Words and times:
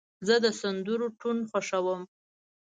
زه 0.27 0.35
د 0.43 0.45
سندرو 0.59 1.07
ټون 1.19 1.37
خوښوم. 1.49 2.01